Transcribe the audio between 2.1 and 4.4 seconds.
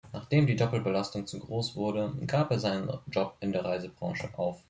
gab er seinen Job in der Reisebranche